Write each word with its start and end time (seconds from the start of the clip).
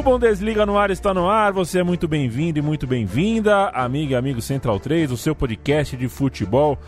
O 0.00 0.02
Bundesliga 0.02 0.64
no 0.64 0.78
ar 0.78 0.90
está 0.90 1.12
no 1.12 1.28
ar, 1.28 1.52
você 1.52 1.80
é 1.80 1.82
muito 1.82 2.08
bem-vindo 2.08 2.58
e 2.58 2.62
muito 2.62 2.86
bem-vinda, 2.86 3.68
amiga 3.68 4.14
e 4.14 4.16
amigo 4.16 4.40
Central 4.40 4.80
3, 4.80 5.12
o 5.12 5.16
seu 5.16 5.36
podcast 5.36 5.94
de 5.94 6.08
futebol 6.08 6.78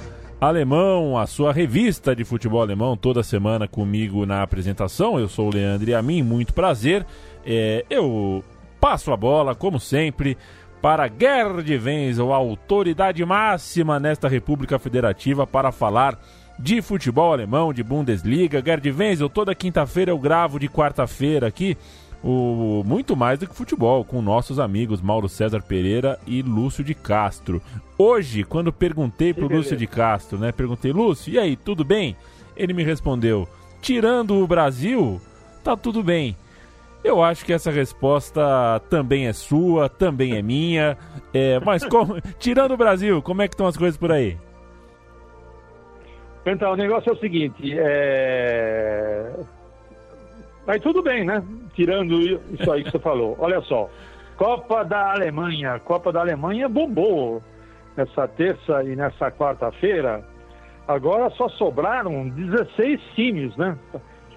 alemão, 0.41 1.19
a 1.19 1.27
sua 1.27 1.53
revista 1.53 2.17
de 2.17 2.25
futebol 2.25 2.63
alemão, 2.63 2.97
toda 2.97 3.23
semana 3.23 3.69
comigo 3.69 4.25
na 4.25 4.43
apresentação. 4.43 5.21
Eu 5.21 5.29
sou 5.29 5.49
o 5.49 5.55
Leandro 5.55 5.91
e 5.91 5.95
a 5.95 6.01
mim, 6.01 6.23
muito 6.23 6.55
prazer. 6.55 7.05
É, 7.45 7.85
eu 7.91 8.43
passo 8.81 9.13
a 9.13 9.17
bola, 9.17 9.55
como 9.55 9.79
sempre, 9.79 10.39
para 10.81 11.07
Gerd 11.07 11.71
Wenzel, 11.85 12.33
a 12.33 12.37
autoridade 12.37 13.23
máxima 13.27 14.01
nesta 14.01 14.27
República 14.27 14.79
Federativa, 14.79 15.47
para 15.47 15.71
falar 15.71 16.19
de 16.59 16.81
futebol 16.81 17.31
alemão, 17.31 17.75
de 17.75 17.83
Bundesliga. 17.83 18.63
Gerd 18.65 18.91
Wenzel, 18.91 19.29
toda 19.29 19.55
quinta-feira 19.55 20.11
eu 20.11 20.19
gravo 20.19 20.59
de 20.59 20.67
quarta-feira 20.67 21.47
aqui 21.47 21.77
o 22.23 22.83
muito 22.87 23.17
mais 23.17 23.39
do 23.39 23.47
que 23.47 23.55
futebol, 23.55 24.05
com 24.05 24.23
nossos 24.23 24.59
amigos 24.59 25.01
Mauro 25.01 25.29
César 25.29 25.63
Pereira 25.63 26.19
e 26.27 26.43
Lúcio 26.43 26.85
de 26.85 26.95
Castro. 26.95 27.61
Hoje, 27.99 28.45
quando 28.45 28.73
perguntei 28.73 29.35
pro 29.35 29.49
Lúcio 29.49 29.77
de 29.77 29.87
Castro, 29.87 30.39
né, 30.39 30.53
perguntei, 30.53 30.93
Lúcio, 30.93 31.33
e 31.33 31.39
aí, 31.39 31.57
tudo 31.57 31.85
bem? 31.85 32.17
Ele 32.57 32.73
me 32.73 32.85
respondeu, 32.85 33.49
tirando 33.81 34.37
o 34.37 34.47
Brasil, 34.47 35.21
tá 35.65 35.77
tudo 35.77 36.03
bem. 36.03 36.37
Eu 37.03 37.23
acho 37.23 37.45
que 37.45 37.53
essa 37.53 37.71
resposta 37.71 38.81
também 38.89 39.27
é 39.27 39.33
sua, 39.33 39.89
também 39.89 40.37
é 40.37 40.43
minha. 40.43 40.97
É, 41.35 41.59
mas 41.61 41.83
como, 41.83 42.21
tirando 42.39 42.73
o 42.73 42.77
Brasil, 42.77 43.23
como 43.23 43.41
é 43.41 43.49
que 43.49 43.55
estão 43.55 43.67
as 43.67 43.75
coisas 43.75 43.97
por 43.97 44.13
aí? 44.13 44.37
Então, 46.45 46.73
o 46.73 46.77
negócio 46.77 47.09
é 47.09 47.15
o 47.15 47.19
seguinte, 47.19 47.75
é... 47.75 49.33
Mas 50.67 50.81
tudo 50.81 51.03
bem, 51.03 51.25
né? 51.25 51.43
Tirando 51.75 52.21
isso 52.21 52.71
aí 52.71 52.85
que 52.85 52.91
você 52.91 52.99
falou. 52.99 53.37
Olha 53.39 53.61
só, 53.63 53.89
Copa 54.37 54.85
da 54.85 55.13
Alemanha. 55.13 55.79
Copa 55.81 56.13
da 56.13 56.21
Alemanha 56.21 56.69
bombou 56.69 57.43
nessa 57.97 58.27
terça 58.27 58.83
e 58.83 58.97
nessa 58.97 59.31
quarta-feira. 59.31 60.25
Agora 60.87 61.31
só 61.31 61.49
sobraram 61.49 62.29
16 62.29 63.01
times, 63.15 63.57
né? 63.57 63.79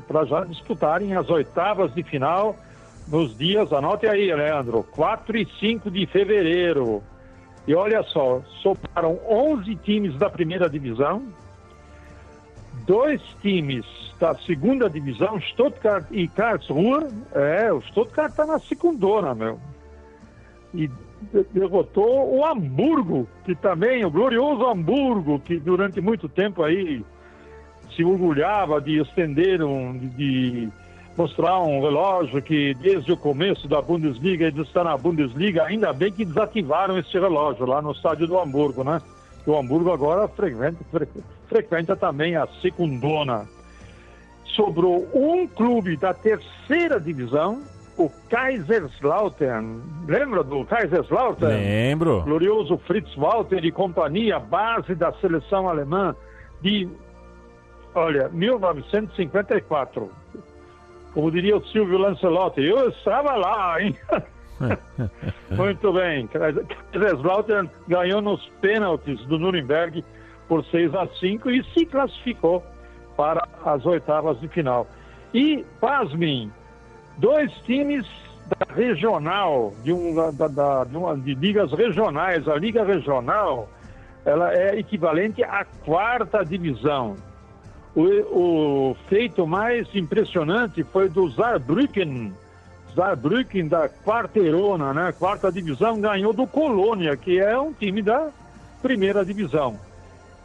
Para 0.07 0.25
já 0.25 0.43
disputarem 0.43 1.15
as 1.15 1.29
oitavas 1.29 1.93
de 1.93 2.03
final 2.03 2.55
nos 3.07 3.35
dias, 3.37 3.71
anote 3.71 4.07
aí, 4.07 4.33
Leandro, 4.33 4.83
4 4.91 5.37
e 5.37 5.47
5 5.59 5.89
de 5.89 6.05
fevereiro. 6.07 7.01
E 7.67 7.73
olha 7.73 8.03
só, 8.03 8.41
sobraram 8.61 9.19
11 9.27 9.75
times 9.77 10.15
da 10.17 10.29
primeira 10.29 10.69
divisão, 10.69 11.23
dois 12.85 13.21
times 13.41 13.85
da 14.19 14.35
segunda 14.35 14.89
divisão, 14.89 15.39
Stuttgart 15.41 16.05
e 16.11 16.27
Karlsruhe. 16.27 17.07
É, 17.33 17.71
o 17.71 17.81
Stuttgart 17.81 18.31
está 18.31 18.45
na 18.45 18.59
segundona, 18.59 19.35
meu. 19.35 19.59
E 20.73 20.89
derrotou 21.51 22.37
o 22.37 22.45
Hamburgo, 22.45 23.27
que 23.45 23.55
também, 23.55 24.05
o 24.05 24.11
glorioso 24.11 24.65
Hamburgo, 24.65 25.39
que 25.39 25.57
durante 25.57 25.99
muito 25.99 26.29
tempo 26.29 26.63
aí 26.63 27.03
se 27.95 28.03
orgulhava 28.03 28.81
de 28.81 28.99
estender 28.99 29.63
um, 29.63 29.97
de, 29.97 30.09
de 30.09 30.69
mostrar 31.17 31.59
um 31.59 31.81
relógio 31.81 32.41
que 32.41 32.73
desde 32.75 33.11
o 33.11 33.17
começo 33.17 33.67
da 33.67 33.81
Bundesliga 33.81 34.47
ele 34.47 34.61
está 34.61 34.83
na 34.83 34.97
Bundesliga, 34.97 35.63
ainda 35.63 35.93
bem 35.93 36.11
que 36.11 36.25
desativaram 36.25 36.97
esse 36.97 37.17
relógio 37.17 37.65
lá 37.65 37.81
no 37.81 37.91
estádio 37.91 38.27
do 38.27 38.37
Hamburgo, 38.37 38.83
né? 38.83 39.01
O 39.45 39.55
Hamburgo 39.55 39.91
agora 39.91 40.27
frequenta, 40.27 40.83
frequenta 40.91 41.34
também 41.95 42.35
a 42.35 42.47
secundona. 42.61 43.47
Sobrou 44.55 45.07
um 45.13 45.47
clube 45.47 45.97
da 45.97 46.13
terceira 46.13 46.99
divisão, 46.99 47.61
o 47.97 48.09
Kaiserslautern. 48.29 49.81
Lembra 50.07 50.43
do 50.43 50.65
Kaiserslautern? 50.65 51.55
Lembro. 51.55 52.21
Glorioso 52.23 52.77
Fritz 52.79 53.13
Walter 53.15 53.63
e 53.65 53.71
companhia, 53.71 54.39
base 54.39 54.95
da 54.95 55.11
seleção 55.13 55.69
alemã 55.69 56.15
de, 56.61 56.87
olha, 57.93 58.29
1954. 58.29 60.09
Como 61.13 61.31
diria 61.31 61.55
o 61.55 61.65
Silvio 61.67 61.97
Lancelotti, 61.97 62.61
eu 62.61 62.89
estava 62.89 63.35
lá, 63.35 63.81
hein? 63.81 63.95
Muito 65.51 65.93
bem. 65.93 66.27
Kaiserslautern 66.27 67.69
ganhou 67.87 68.21
nos 68.21 68.45
pênaltis 68.61 69.19
do 69.25 69.39
Nuremberg 69.39 70.03
por 70.47 70.63
6 70.65 70.93
a 70.95 71.07
5 71.07 71.49
e 71.49 71.63
se 71.73 71.85
classificou 71.85 72.63
para 73.15 73.47
as 73.63 73.85
oitavas 73.85 74.39
de 74.39 74.47
final. 74.47 74.87
E, 75.33 75.65
pasmem, 75.79 76.51
dois 77.17 77.51
times 77.65 78.05
da 78.47 78.73
regional, 78.73 79.73
de, 79.83 79.91
um, 79.91 80.13
da, 80.31 80.47
da, 80.47 80.83
de, 80.83 80.95
uma, 80.95 81.17
de 81.17 81.33
ligas 81.33 81.71
regionais. 81.71 82.47
A 82.47 82.55
Liga 82.55 82.83
Regional 82.83 83.67
ela 84.25 84.53
é 84.53 84.77
equivalente 84.79 85.43
à 85.43 85.63
quarta 85.63 86.43
divisão. 86.43 87.15
O, 87.95 88.01
o 88.01 88.97
feito 89.07 89.47
mais 89.47 89.87
impressionante 89.95 90.83
foi 90.83 91.07
do 91.07 91.31
Saarbrücken, 91.31 92.33
Saarbrücken 92.93 93.67
da 93.67 93.87
quarteirona, 93.87 94.93
né? 94.93 95.13
Quarta 95.17 95.51
divisão, 95.51 96.01
ganhou 96.01 96.33
do 96.33 96.45
Colônia, 96.45 97.15
que 97.15 97.39
é 97.39 97.57
um 97.57 97.71
time 97.71 98.01
da 98.01 98.29
primeira 98.81 99.23
divisão. 99.23 99.79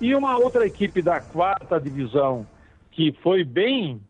E 0.00 0.15
uma 0.15 0.38
outra 0.38 0.66
equipe 0.66 1.03
da 1.03 1.21
quarta 1.21 1.78
divisão 1.78 2.47
que 2.91 3.12
foi 3.22 3.44
bem 3.44 4.00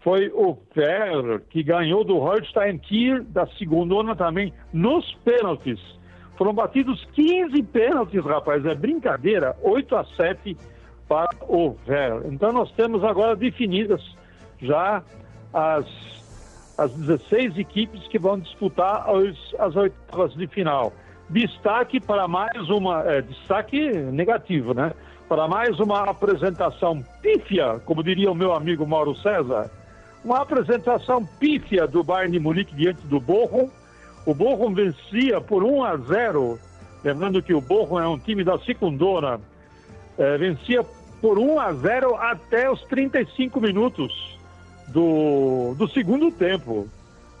foi 0.00 0.28
o 0.28 0.56
Ver, 0.74 1.42
que 1.50 1.62
ganhou 1.62 2.04
do 2.04 2.18
Holstein 2.18 2.78
Kiel 2.78 3.22
da 3.24 3.46
segunda 3.58 4.16
também 4.16 4.52
nos 4.72 5.14
pênaltis. 5.24 5.78
Foram 6.36 6.54
batidos 6.54 7.06
15 7.12 7.62
pênaltis, 7.64 8.24
rapaz, 8.24 8.64
é 8.64 8.74
brincadeira, 8.74 9.54
8 9.62 9.94
a 9.94 10.04
7 10.04 10.56
para 11.06 11.28
o 11.42 11.76
Ver. 11.86 12.24
Então 12.32 12.50
nós 12.50 12.72
temos 12.72 13.04
agora 13.04 13.36
definidas 13.36 14.02
já 14.60 15.02
as, 15.52 15.86
as 16.78 16.92
16 16.92 17.58
equipes 17.58 18.06
que 18.08 18.18
vão 18.18 18.38
disputar 18.38 19.06
as, 19.08 19.36
as 19.58 19.76
oitavas 19.76 20.32
de 20.34 20.46
final. 20.46 20.92
Destaque 21.28 22.00
para 22.00 22.26
mais 22.26 22.68
uma, 22.70 23.02
é, 23.02 23.22
destaque 23.22 23.90
negativo, 23.92 24.72
né? 24.72 24.92
Para 25.30 25.46
mais 25.46 25.78
uma 25.78 26.10
apresentação 26.10 27.04
pífia, 27.22 27.80
como 27.86 28.02
diria 28.02 28.32
o 28.32 28.34
meu 28.34 28.52
amigo 28.52 28.84
Mauro 28.84 29.14
César, 29.14 29.70
uma 30.24 30.38
apresentação 30.38 31.24
pífia 31.24 31.86
do 31.86 32.02
Bayern 32.02 32.32
de 32.32 32.40
Munique 32.40 32.74
diante 32.74 33.06
do 33.06 33.20
Bochum. 33.20 33.70
O 34.26 34.34
Bochum 34.34 34.74
vencia 34.74 35.40
por 35.40 35.62
1 35.62 35.84
a 35.84 35.96
0, 35.98 36.58
lembrando 37.04 37.40
que 37.40 37.54
o 37.54 37.60
Bochum 37.60 38.00
é 38.00 38.08
um 38.08 38.18
time 38.18 38.42
da 38.42 38.58
secundona, 38.58 39.40
é, 40.18 40.36
vencia 40.36 40.82
por 41.20 41.38
1 41.38 41.60
a 41.60 41.72
0 41.74 42.16
até 42.16 42.68
os 42.68 42.82
35 42.86 43.60
minutos 43.60 44.36
do, 44.88 45.76
do 45.78 45.88
segundo 45.90 46.32
tempo. 46.32 46.88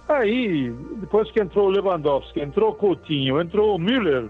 Aí, 0.08 0.72
depois 0.98 1.28
que 1.32 1.40
entrou 1.40 1.66
o 1.66 1.70
Lewandowski, 1.70 2.40
entrou 2.40 2.72
Coutinho, 2.72 3.40
entrou 3.40 3.74
o 3.74 3.80
Müller, 3.80 4.28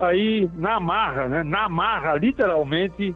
aí 0.00 0.48
na 0.54 0.78
marra, 0.78 1.28
né? 1.28 1.42
Na 1.42 1.68
marra, 1.68 2.14
literalmente, 2.14 3.14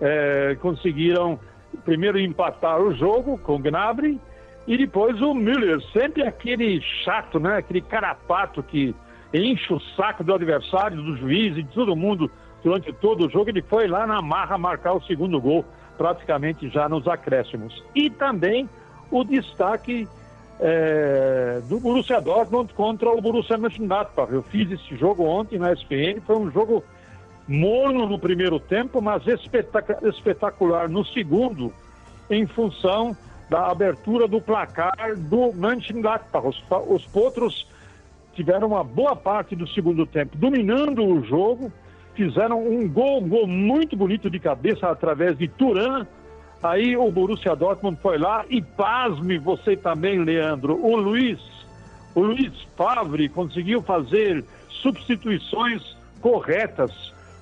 é, 0.00 0.56
conseguiram 0.60 1.38
primeiro 1.84 2.18
empatar 2.18 2.80
o 2.80 2.94
jogo 2.94 3.38
com 3.38 3.56
o 3.56 3.58
Gnabry 3.58 4.20
e 4.66 4.76
depois 4.76 5.20
o 5.20 5.34
Müller, 5.34 5.80
sempre 5.92 6.22
aquele 6.22 6.80
chato, 7.04 7.40
né? 7.40 7.56
Aquele 7.56 7.80
carapato 7.80 8.62
que 8.62 8.94
enche 9.32 9.72
o 9.72 9.80
saco 9.96 10.22
do 10.22 10.34
adversário, 10.34 11.02
do 11.02 11.16
juiz 11.16 11.56
e 11.56 11.62
de 11.62 11.72
todo 11.72 11.96
mundo 11.96 12.30
durante 12.62 12.92
todo 12.92 13.26
o 13.26 13.30
jogo. 13.30 13.50
Ele 13.50 13.62
foi 13.62 13.86
lá 13.88 14.06
na 14.06 14.20
marra 14.20 14.58
marcar 14.58 14.92
o 14.92 15.02
segundo 15.02 15.40
gol, 15.40 15.64
praticamente 15.96 16.68
já 16.68 16.88
nos 16.88 17.08
acréscimos. 17.08 17.82
E 17.94 18.10
também 18.10 18.68
o 19.10 19.24
destaque 19.24 20.06
é, 20.60 21.60
do 21.68 21.80
Borussia 21.80 22.20
Dortmund 22.20 22.72
contra 22.74 23.10
o 23.10 23.20
Borussia 23.20 23.58
Mönchengladbach. 23.58 24.32
Eu 24.32 24.42
fiz 24.42 24.70
esse 24.70 24.96
jogo 24.96 25.24
ontem 25.24 25.58
na 25.58 25.72
SPN, 25.72 26.20
foi 26.26 26.36
um 26.36 26.50
jogo 26.50 26.84
morno 27.48 28.06
no 28.06 28.18
primeiro 28.18 28.60
tempo, 28.60 29.00
mas 29.00 29.22
espetacular 29.26 30.88
no 30.88 31.04
segundo, 31.04 31.72
em 32.30 32.46
função 32.46 33.16
da 33.50 33.66
abertura 33.66 34.26
do 34.26 34.40
placar 34.40 35.16
do 35.16 35.52
Mönchengladbach. 35.52 36.46
Os, 36.46 36.62
os 36.88 37.04
potros 37.06 37.66
tiveram 38.34 38.68
uma 38.68 38.84
boa 38.84 39.14
parte 39.14 39.54
do 39.54 39.68
segundo 39.68 40.06
tempo 40.06 40.36
dominando 40.36 41.04
o 41.04 41.22
jogo, 41.24 41.72
fizeram 42.14 42.66
um 42.66 42.88
gol, 42.88 43.22
um 43.22 43.28
gol 43.28 43.46
muito 43.46 43.96
bonito 43.96 44.30
de 44.30 44.38
cabeça 44.38 44.88
através 44.88 45.36
de 45.36 45.48
Turan. 45.48 46.06
Aí 46.62 46.96
o 46.96 47.10
Borussia 47.10 47.56
Dortmund 47.56 47.98
foi 48.00 48.18
lá 48.18 48.44
e 48.48 48.62
pasme 48.62 49.36
você 49.36 49.76
também, 49.76 50.22
Leandro. 50.22 50.74
O 50.74 50.96
Luiz, 50.96 51.40
o 52.14 52.20
Luiz 52.20 52.52
Favre 52.76 53.28
conseguiu 53.28 53.82
fazer 53.82 54.44
substituições 54.68 55.82
corretas. 56.20 56.92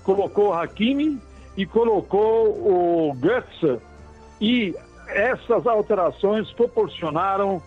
Colocou 0.04 0.48
o 0.48 0.52
Hakimi 0.54 1.20
e 1.56 1.66
colocou 1.66 2.48
o 2.48 3.14
Götze. 3.20 3.78
E 4.40 4.74
essas 5.08 5.66
alterações 5.66 6.50
proporcionaram 6.52 7.62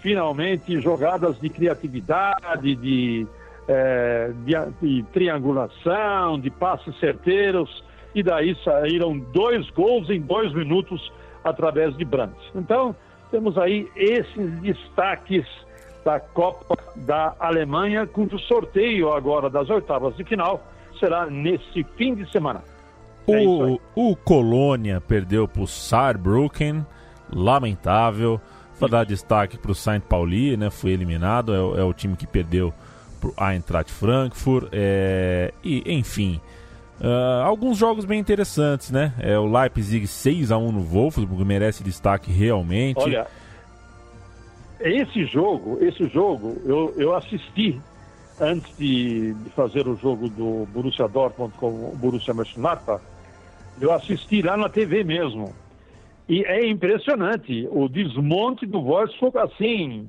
finalmente 0.00 0.80
jogadas 0.80 1.38
de 1.40 1.48
criatividade, 1.48 2.74
de, 2.74 3.26
é, 3.68 4.32
de, 4.44 4.54
de, 4.80 5.02
triangulação, 5.12 6.40
de 6.40 6.50
passes 6.50 6.98
certeiros, 6.98 7.84
e 8.18 8.22
daí 8.22 8.56
saíram 8.64 9.16
dois 9.32 9.70
gols 9.70 10.10
em 10.10 10.20
dois 10.20 10.52
minutos 10.52 11.12
através 11.44 11.96
de 11.96 12.04
Brandt. 12.04 12.34
Então, 12.54 12.94
temos 13.30 13.56
aí 13.56 13.88
esses 13.94 14.60
destaques 14.60 15.46
da 16.04 16.18
Copa 16.18 16.76
da 16.96 17.34
Alemanha, 17.38 18.06
cujo 18.06 18.38
sorteio 18.40 19.12
agora 19.12 19.48
das 19.48 19.70
oitavas 19.70 20.16
de 20.16 20.24
final 20.24 20.66
será 20.98 21.26
nesse 21.26 21.84
fim 21.96 22.14
de 22.14 22.28
semana. 22.32 22.62
O, 23.24 23.74
é 23.74 23.78
o 23.94 24.16
Colônia 24.16 25.00
perdeu 25.00 25.46
para 25.46 25.62
o 25.62 25.66
Saarbrücken, 25.66 26.84
lamentável. 27.32 28.40
Vou 28.80 28.88
dar 28.88 29.04
destaque 29.04 29.58
para 29.58 29.70
o 29.70 29.74
Saint 29.74 30.02
Pauli, 30.02 30.56
né? 30.56 30.70
Foi 30.70 30.90
eliminado, 30.90 31.52
é, 31.52 31.80
é, 31.80 31.84
o 31.84 31.92
time 31.92 32.16
que 32.16 32.26
perdeu 32.26 32.72
para 33.20 33.30
a 33.36 33.54
Eintracht 33.54 33.92
Frankfurt. 33.92 34.68
É, 34.72 35.52
e, 35.62 35.82
enfim, 35.92 36.40
uh, 37.00 37.42
alguns 37.44 37.78
jogos 37.78 38.04
bem 38.04 38.18
interessantes, 38.18 38.90
né? 38.90 39.12
É 39.18 39.38
o 39.38 39.46
Leipzig 39.46 40.06
6 40.06 40.50
a 40.50 40.58
1 40.58 40.72
no 40.72 40.80
Wolfsburg, 40.80 41.44
merece 41.44 41.82
destaque 41.82 42.30
realmente. 42.30 43.00
Olha, 43.00 43.26
esse 44.80 45.24
jogo, 45.26 45.78
esse 45.80 46.06
jogo 46.08 46.56
eu, 46.64 46.94
eu 46.96 47.14
assisti 47.14 47.80
antes 48.40 48.76
de, 48.76 49.34
de 49.34 49.50
fazer 49.50 49.88
o 49.88 49.96
jogo 49.96 50.28
do 50.28 50.66
Borussia 50.72 51.08
Dortmund 51.08 51.52
com 51.58 51.66
o 51.66 51.96
Borussia 51.96 52.32
Mönchengladbach 52.32 53.02
eu 53.80 53.92
assisti 53.92 54.42
lá 54.42 54.56
na 54.56 54.68
TV 54.68 55.04
mesmo. 55.04 55.54
E 56.28 56.42
é 56.44 56.66
impressionante 56.68 57.66
o 57.70 57.88
desmonte 57.88 58.66
do 58.66 58.82
Wolfsburg 58.82 59.38
assim, 59.38 60.08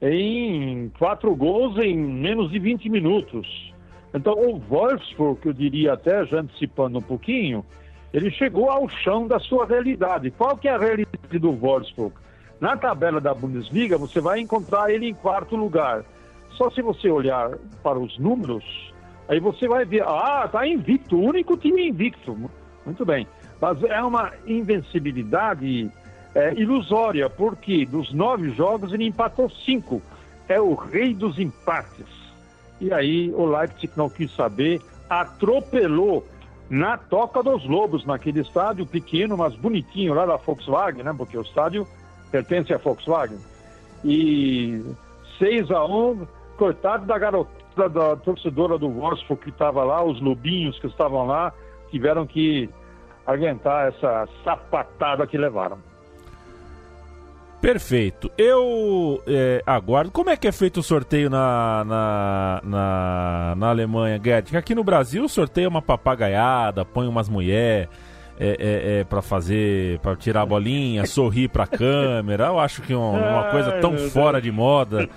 em 0.00 0.88
quatro 0.98 1.34
gols 1.34 1.76
em 1.78 1.96
menos 1.96 2.50
de 2.50 2.58
20 2.58 2.88
minutos. 2.88 3.67
Então 4.14 4.34
o 4.34 4.58
Wolfsburg, 4.58 5.40
eu 5.44 5.52
diria 5.52 5.92
até, 5.92 6.24
já 6.24 6.40
antecipando 6.40 6.98
um 6.98 7.02
pouquinho, 7.02 7.64
ele 8.12 8.30
chegou 8.30 8.70
ao 8.70 8.88
chão 8.88 9.26
da 9.26 9.38
sua 9.38 9.66
realidade. 9.66 10.30
Qual 10.30 10.56
que 10.56 10.68
é 10.68 10.72
a 10.72 10.78
realidade 10.78 11.38
do 11.38 11.52
Wolfsburg? 11.52 12.14
Na 12.60 12.76
tabela 12.76 13.20
da 13.20 13.34
Bundesliga, 13.34 13.98
você 13.98 14.20
vai 14.20 14.40
encontrar 14.40 14.90
ele 14.90 15.06
em 15.08 15.14
quarto 15.14 15.54
lugar. 15.54 16.04
Só 16.52 16.70
se 16.70 16.82
você 16.82 17.08
olhar 17.08 17.52
para 17.82 17.98
os 17.98 18.18
números, 18.18 18.92
aí 19.28 19.38
você 19.38 19.68
vai 19.68 19.84
ver, 19.84 20.02
ah, 20.02 20.42
está 20.46 20.66
invicto, 20.66 21.16
o 21.16 21.22
único 21.22 21.56
time 21.56 21.88
invicto. 21.88 22.36
Muito 22.84 23.04
bem. 23.04 23.28
Mas 23.60 23.82
é 23.84 24.02
uma 24.02 24.32
invencibilidade 24.46 25.90
é, 26.34 26.54
ilusória, 26.54 27.28
porque 27.28 27.84
dos 27.84 28.12
nove 28.12 28.50
jogos 28.50 28.92
ele 28.92 29.04
empatou 29.04 29.50
cinco. 29.50 30.02
É 30.48 30.60
o 30.60 30.74
rei 30.74 31.14
dos 31.14 31.38
empates. 31.38 32.06
E 32.80 32.92
aí 32.92 33.32
o 33.34 33.44
Leipzig 33.44 33.92
não 33.96 34.08
quis 34.08 34.34
saber, 34.34 34.80
atropelou 35.08 36.26
na 36.70 36.96
Toca 36.96 37.42
dos 37.42 37.66
Lobos, 37.66 38.04
naquele 38.04 38.40
estádio 38.40 38.86
pequeno, 38.86 39.36
mas 39.36 39.54
bonitinho 39.54 40.14
lá 40.14 40.26
da 40.26 40.36
Volkswagen, 40.36 41.02
né? 41.02 41.14
Porque 41.16 41.36
o 41.36 41.42
estádio 41.42 41.86
pertence 42.30 42.72
à 42.72 42.78
Volkswagen. 42.78 43.38
E 44.04 44.84
6 45.38 45.70
a 45.70 45.84
1 45.84 46.26
coitado 46.56 47.06
da 47.06 47.18
garota, 47.18 47.88
da 47.88 48.16
torcedora 48.16 48.76
do 48.76 48.88
Wolfsburg 48.88 49.42
que 49.42 49.50
estava 49.50 49.82
lá, 49.84 50.02
os 50.04 50.20
lobinhos 50.20 50.78
que 50.78 50.86
estavam 50.88 51.26
lá, 51.26 51.52
tiveram 51.90 52.26
que 52.26 52.68
aguentar 53.26 53.88
essa 53.88 54.28
sapatada 54.44 55.26
que 55.26 55.38
levaram. 55.38 55.78
Perfeito. 57.60 58.30
Eu 58.38 59.22
é, 59.26 59.62
aguardo. 59.66 60.10
Como 60.10 60.30
é 60.30 60.36
que 60.36 60.46
é 60.46 60.52
feito 60.52 60.80
o 60.80 60.82
sorteio 60.82 61.28
na, 61.28 61.84
na, 61.84 62.60
na, 62.64 63.54
na 63.56 63.68
Alemanha, 63.68 64.20
Gerd? 64.22 64.56
Aqui 64.56 64.74
no 64.74 64.84
Brasil 64.84 65.24
o 65.24 65.28
sorteio 65.28 65.66
é 65.66 65.68
uma 65.68 65.82
papagaiada, 65.82 66.84
põe 66.84 67.08
umas 67.08 67.28
mulheres 67.28 67.88
é, 68.38 68.48
é, 68.48 69.00
é 69.00 69.04
para 69.04 69.20
fazer, 69.20 69.98
para 69.98 70.14
tirar 70.14 70.42
a 70.42 70.46
bolinha, 70.46 71.04
sorrir 71.06 71.48
para 71.48 71.64
a 71.64 71.66
câmera. 71.66 72.46
Eu 72.46 72.60
acho 72.60 72.82
que 72.82 72.92
é 72.92 72.96
uma, 72.96 73.18
uma 73.18 73.50
coisa 73.50 73.72
tão 73.80 73.98
fora 73.98 74.40
de 74.40 74.52
moda. 74.52 75.08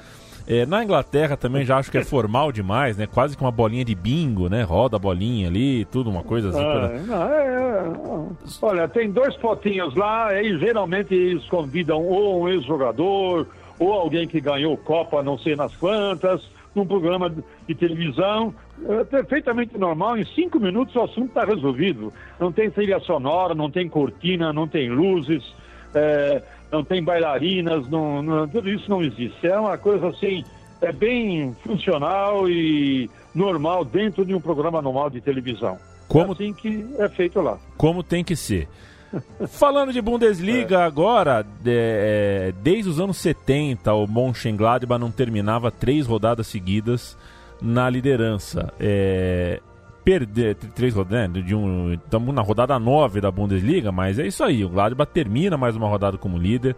É, 0.52 0.66
na 0.66 0.84
Inglaterra 0.84 1.38
também 1.38 1.64
já 1.64 1.78
acho 1.78 1.90
que 1.90 1.98
é 1.98 2.04
formal 2.04 2.52
demais, 2.52 2.98
né? 2.98 3.08
Quase 3.08 3.38
que 3.38 3.42
uma 3.42 3.54
bolinha 3.54 3.86
de 3.86 3.96
bingo, 3.96 4.50
né? 4.50 4.64
Roda 4.64 4.98
a 4.98 5.00
bolinha 5.00 5.48
ali, 5.48 5.86
tudo, 5.86 6.10
uma 6.10 6.24
coisa 6.24 6.50
assim. 6.50 6.60
Ah, 6.60 7.02
não, 7.08 7.24
é, 7.24 7.48
é, 7.48 8.32
olha, 8.62 8.86
tem 8.90 9.10
dois 9.10 9.34
potinhos 9.38 9.96
lá 9.96 10.34
e 10.42 10.58
geralmente 10.58 11.16
eles 11.16 11.46
convidam 11.46 12.06
ou 12.06 12.42
um 12.42 12.50
ex-jogador 12.50 13.48
ou 13.80 13.94
alguém 13.94 14.28
que 14.28 14.42
ganhou 14.42 14.76
Copa 14.76 15.24
não 15.24 15.38
sei 15.38 15.56
nas 15.56 15.74
quantas, 15.78 16.42
num 16.76 16.86
programa 16.86 17.34
de 17.66 17.74
televisão. 17.74 18.54
É 18.90 19.06
perfeitamente 19.06 19.78
normal, 19.78 20.18
em 20.18 20.26
cinco 20.26 20.60
minutos 20.60 20.94
o 20.98 21.02
assunto 21.04 21.28
está 21.28 21.46
resolvido. 21.46 22.12
Não 22.38 22.52
tem 22.52 22.70
trilha 22.70 23.00
sonora, 23.00 23.56
não 23.56 23.72
tem 23.72 23.88
cortina, 23.88 24.52
não 24.52 24.68
tem 24.68 24.90
luzes. 24.90 25.56
É, 25.96 26.42
não 26.72 26.84
tem 26.84 27.04
bailarinas, 27.04 27.88
não, 27.90 28.22
não, 28.22 28.48
tudo 28.48 28.70
isso 28.70 28.90
não 28.90 29.04
existe. 29.04 29.46
É 29.46 29.60
uma 29.60 29.78
coisa 29.78 30.08
assim, 30.08 30.44
é 30.82 30.92
bem 30.92 31.56
funcional 31.64 32.50
e 32.50 33.10
normal 33.36 33.84
dentro 33.84 34.26
de 34.26 34.34
um 34.34 34.42
programa 34.42 34.82
normal 34.82 35.10
de 35.10 35.22
televisão. 35.22 35.78
Como, 36.08 36.32
é 36.32 36.32
assim 36.32 36.54
que 36.54 36.86
é 36.98 37.10
feito 37.10 37.42
lá. 37.42 37.58
Como 37.78 38.04
tem 38.04 38.24
que 38.24 38.36
ser. 38.36 38.68
Falando 39.50 39.92
de 39.92 40.02
Bundesliga 40.02 40.80
é. 40.80 40.84
agora, 40.84 41.46
é, 41.66 42.54
desde 42.62 42.90
os 42.90 43.00
anos 43.00 43.18
70 43.18 43.94
o 43.94 44.08
Mönchengladbach 44.08 45.00
não 45.00 45.12
terminava 45.12 45.70
três 45.70 46.08
rodadas 46.08 46.48
seguidas 46.48 47.18
na 47.62 47.90
liderança. 47.90 48.74
É, 48.80 49.62
perder 50.04 50.56
três 50.56 50.94
rodadas, 50.94 51.30
né, 51.30 51.42
de 51.42 51.56
um, 51.56 51.94
estamos 51.94 52.34
na 52.34 52.42
rodada 52.42 52.78
9 52.80 53.22
da 53.22 53.32
Bundesliga, 53.32 53.92
mas 53.92 54.20
é 54.20 54.26
isso 54.26 54.44
aí, 54.44 54.64
o 54.66 54.70
Gladbach 54.70 55.12
termina 55.12 55.58
mais 55.58 55.76
uma 55.76 55.88
rodada 55.88 56.18
como 56.18 56.38
líder, 56.38 56.76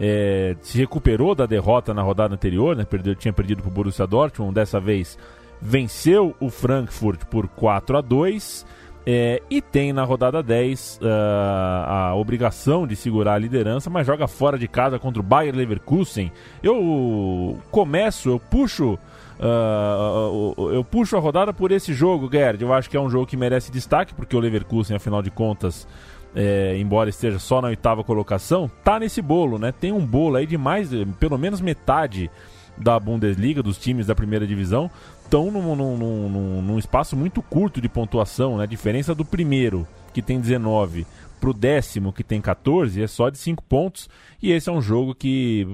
é, 0.00 0.56
se 0.60 0.78
recuperou 0.78 1.34
da 1.34 1.46
derrota 1.46 1.92
na 1.92 2.02
rodada 2.02 2.34
anterior, 2.34 2.74
né, 2.74 2.84
perdeu, 2.84 3.14
tinha 3.14 3.32
perdido 3.32 3.62
para 3.62 3.70
o 3.70 3.72
Borussia 3.72 4.06
Dortmund, 4.06 4.54
dessa 4.54 4.80
vez 4.80 5.18
venceu 5.60 6.34
o 6.40 6.50
Frankfurt 6.50 7.24
por 7.26 7.48
4 7.48 7.98
a 7.98 8.00
2 8.00 8.66
é, 9.06 9.42
e 9.50 9.60
tem 9.60 9.92
na 9.92 10.02
rodada 10.02 10.42
10 10.42 11.00
uh, 11.02 11.06
ah, 11.06 12.08
a 12.08 12.14
obrigação 12.14 12.86
de 12.86 12.96
segurar 12.96 13.34
a 13.34 13.38
liderança, 13.38 13.90
mas 13.90 14.06
joga 14.06 14.26
fora 14.26 14.58
de 14.58 14.66
casa 14.66 14.98
contra 14.98 15.20
o 15.20 15.22
Bayer 15.22 15.54
Leverkusen. 15.54 16.32
Eu 16.62 17.58
começo, 17.70 18.30
eu 18.30 18.40
puxo 18.40 18.98
Uh, 19.38 20.70
eu 20.72 20.84
puxo 20.84 21.16
a 21.16 21.20
rodada 21.20 21.52
por 21.52 21.72
esse 21.72 21.92
jogo, 21.92 22.28
Gerd. 22.30 22.62
Eu 22.62 22.72
acho 22.72 22.88
que 22.88 22.96
é 22.96 23.00
um 23.00 23.10
jogo 23.10 23.26
que 23.26 23.36
merece 23.36 23.70
destaque, 23.70 24.14
porque 24.14 24.36
o 24.36 24.40
Leverkusen, 24.40 24.96
afinal 24.96 25.22
de 25.22 25.30
contas, 25.30 25.86
é, 26.34 26.76
embora 26.78 27.10
esteja 27.10 27.38
só 27.38 27.60
na 27.60 27.68
oitava 27.68 28.02
colocação, 28.02 28.70
tá 28.82 28.98
nesse 28.98 29.22
bolo, 29.22 29.58
né? 29.58 29.72
Tem 29.72 29.92
um 29.92 30.04
bolo 30.04 30.36
aí 30.36 30.46
de 30.46 30.58
mais, 30.58 30.90
pelo 31.18 31.38
menos 31.38 31.60
metade 31.60 32.30
da 32.76 32.98
Bundesliga, 32.98 33.62
dos 33.62 33.78
times 33.78 34.06
da 34.06 34.14
primeira 34.14 34.46
divisão, 34.46 34.90
estão 35.22 35.50
num, 35.50 35.76
num, 35.76 35.96
num, 35.96 36.62
num, 36.62 36.78
espaço 36.78 37.16
muito 37.16 37.40
curto 37.40 37.80
de 37.80 37.88
pontuação, 37.88 38.56
né? 38.56 38.64
A 38.64 38.66
diferença 38.66 39.14
do 39.14 39.24
primeiro, 39.24 39.86
que 40.12 40.20
tem 40.20 40.40
19, 40.40 41.06
para 41.44 41.50
o 41.50 41.52
décimo, 41.54 42.10
que 42.10 42.24
tem 42.24 42.40
14, 42.40 43.02
é 43.02 43.06
só 43.06 43.28
de 43.28 43.36
5 43.36 43.62
pontos. 43.64 44.08
E 44.42 44.50
esse 44.50 44.70
é 44.70 44.72
um 44.72 44.80
jogo 44.80 45.14
que, 45.14 45.66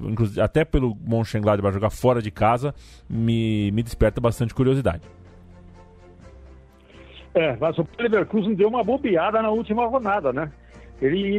até 0.42 0.64
pelo 0.64 0.96
Mönchengladbach 1.06 1.72
jogar 1.72 1.90
fora 1.90 2.20
de 2.20 2.28
casa, 2.28 2.74
me, 3.08 3.70
me 3.70 3.80
desperta 3.80 4.20
bastante 4.20 4.52
curiosidade. 4.52 5.02
É, 7.32 7.56
mas 7.60 7.78
o 7.78 7.86
Leverkusen 7.96 8.54
deu 8.54 8.66
uma 8.66 8.82
bobeada 8.82 9.40
na 9.40 9.50
última 9.50 9.86
rodada, 9.86 10.32
né? 10.32 10.50
Ele, 11.00 11.36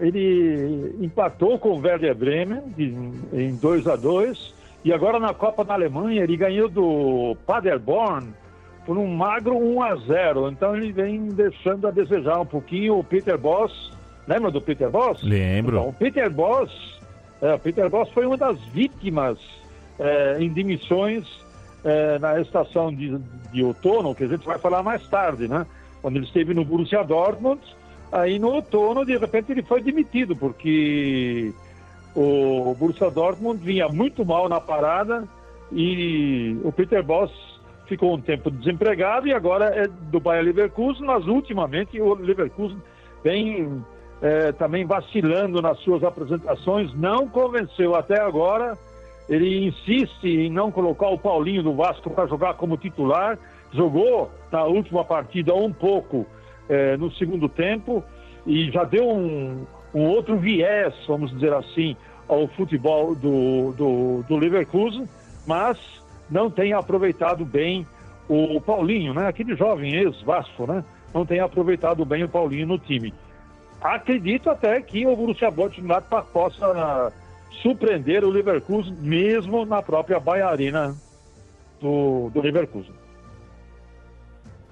ele 0.00 0.96
empatou 1.00 1.58
com 1.58 1.70
o 1.70 1.80
Werder 1.80 2.14
Bremen 2.14 2.60
em 3.32 3.56
2 3.56 3.86
a 3.86 3.96
2 3.96 4.54
e 4.84 4.92
agora 4.92 5.18
na 5.18 5.32
Copa 5.32 5.64
da 5.64 5.72
Alemanha 5.72 6.22
ele 6.22 6.36
ganhou 6.36 6.68
do 6.68 7.34
Paderborn 7.46 8.28
por 8.84 8.98
um 8.98 9.06
magro 9.06 9.56
1 9.56 9.82
a 9.82 9.96
0. 9.96 10.48
Então 10.50 10.76
ele 10.76 10.92
vem 10.92 11.28
deixando 11.28 11.86
a 11.86 11.90
desejar 11.90 12.40
um 12.40 12.46
pouquinho 12.46 12.98
o 12.98 13.04
Peter 13.04 13.38
Boss. 13.38 13.92
Lembra 14.26 14.50
do 14.50 14.60
Peter 14.60 14.90
Boss? 14.90 15.22
Lembro. 15.22 15.76
Então, 15.76 15.88
o 15.88 15.92
Peter 15.92 16.30
Boss, 16.30 16.70
é, 17.42 17.54
o 17.54 17.58
Peter 17.58 17.88
Boss 17.90 18.08
foi 18.10 18.26
uma 18.26 18.36
das 18.36 18.58
vítimas 18.66 19.38
é, 19.98 20.38
em 20.40 20.48
demissões 20.48 21.24
é, 21.84 22.18
na 22.18 22.40
estação 22.40 22.92
de, 22.92 23.18
de 23.52 23.62
outono, 23.62 24.14
que 24.14 24.24
a 24.24 24.28
gente 24.28 24.44
vai 24.44 24.58
falar 24.58 24.82
mais 24.82 25.06
tarde, 25.08 25.46
né? 25.46 25.66
Quando 26.00 26.16
ele 26.16 26.24
esteve 26.24 26.54
no 26.54 26.64
Borussia 26.64 27.04
Dortmund, 27.04 27.60
aí 28.10 28.38
no 28.38 28.48
outono, 28.48 29.04
de 29.04 29.16
repente, 29.16 29.52
ele 29.52 29.62
foi 29.62 29.82
demitido, 29.82 30.34
porque 30.34 31.52
o 32.14 32.74
Borussia 32.78 33.10
Dortmund 33.10 33.62
vinha 33.62 33.88
muito 33.88 34.24
mal 34.24 34.48
na 34.48 34.60
parada 34.60 35.24
e 35.72 36.56
o 36.62 36.72
Peter 36.72 37.02
Boss 37.02 37.30
ficou 37.86 38.14
um 38.14 38.20
tempo 38.20 38.50
desempregado 38.50 39.26
e 39.26 39.32
agora 39.32 39.66
é 39.66 39.86
do 39.86 40.20
Bayer 40.20 40.44
Leverkusen, 40.44 41.06
mas 41.06 41.26
ultimamente 41.26 42.00
o 42.00 42.14
Leverkusen 42.14 42.78
vem 43.22 43.84
é, 44.22 44.52
também 44.52 44.84
vacilando 44.84 45.60
nas 45.60 45.78
suas 45.80 46.02
apresentações, 46.02 46.94
não 46.94 47.28
convenceu 47.28 47.94
até 47.94 48.20
agora 48.20 48.76
ele 49.28 49.66
insiste 49.66 50.26
em 50.26 50.50
não 50.50 50.70
colocar 50.70 51.08
o 51.08 51.18
Paulinho 51.18 51.62
do 51.62 51.74
Vasco 51.74 52.10
para 52.10 52.26
jogar 52.26 52.54
como 52.54 52.76
titular. 52.76 53.38
Jogou 53.72 54.30
na 54.52 54.64
última 54.64 55.04
partida 55.04 55.54
um 55.54 55.72
pouco 55.72 56.26
é, 56.68 56.96
no 56.96 57.10
segundo 57.12 57.48
tempo 57.48 58.04
e 58.46 58.70
já 58.70 58.84
deu 58.84 59.08
um, 59.08 59.64
um, 59.94 60.02
outro 60.02 60.36
viés, 60.36 60.94
vamos 61.08 61.30
dizer 61.32 61.52
assim, 61.54 61.96
ao 62.28 62.46
futebol 62.48 63.14
do, 63.14 63.72
do, 63.72 64.24
do 64.28 64.36
Leverkusen, 64.36 65.08
mas 65.46 65.78
não 66.30 66.50
tem 66.50 66.72
aproveitado 66.72 67.44
bem 67.44 67.86
o 68.28 68.60
Paulinho, 68.60 69.12
né? 69.12 69.28
Aquele 69.28 69.54
jovem 69.54 69.94
ex-Vasco, 69.94 70.66
né? 70.66 70.84
Não 71.12 71.26
tem 71.26 71.40
aproveitado 71.40 72.04
bem 72.04 72.24
o 72.24 72.28
Paulinho 72.28 72.66
no 72.66 72.78
time. 72.78 73.12
Acredito 73.80 74.48
até 74.48 74.80
que 74.80 75.06
o 75.06 75.14
Borussia 75.14 75.50
Dortmund 75.50 76.02
possa 76.32 77.12
surpreender 77.62 78.24
o 78.24 78.30
Leverkusen, 78.30 78.94
mesmo 79.00 79.64
na 79.66 79.82
própria 79.82 80.18
Baiarina 80.18 80.96
do, 81.80 82.30
do 82.30 82.40
Leverkusen. 82.40 82.94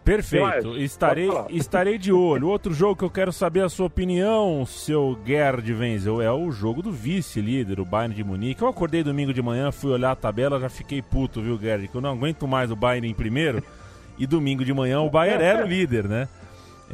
Perfeito, 0.05 0.77
estarei, 0.77 1.29
estarei 1.51 1.99
de 1.99 2.13
olho. 2.13 2.49
Outro 2.49 2.75
jogo 2.75 2.97
que 2.97 3.05
eu 3.05 3.11
quero 3.11 3.33
saber 3.33 3.65
a 3.65 3.69
sua 3.69 3.87
opinião, 3.87 4.67
seu 4.67 5.19
Gerd 5.25 5.73
Wenzel, 5.73 6.21
é 6.21 6.31
o 6.31 6.51
jogo 6.51 6.83
do 6.83 6.91
vice-líder, 6.91 7.79
o 7.81 7.85
Bayern 7.85 8.15
de 8.15 8.25
Munique. 8.25 8.63
Eu 8.63 8.69
acordei 8.69 9.03
domingo 9.03 9.33
de 9.33 9.41
manhã, 9.41 9.71
fui 9.71 9.93
olhar 9.93 10.11
a 10.11 10.17
tabela, 10.17 10.61
já 10.61 10.69
fiquei 10.69 11.01
puto, 11.01 11.41
viu, 11.41 11.59
Gerd? 11.59 11.89
Que 11.89 11.95
eu 11.95 12.01
não 12.01 12.11
aguento 12.11 12.49
mais 12.49 12.71
o 12.71 12.77
Bayern 12.77 13.09
em 13.09 13.15
primeiro. 13.15 13.63
E 14.19 14.27
domingo 14.27 14.63
de 14.63 14.75
manhã 14.75 15.01
o 15.01 15.09
Bayern 15.09 15.43
era 15.43 15.65
o 15.65 15.67
líder, 15.67 16.07
né? 16.07 16.29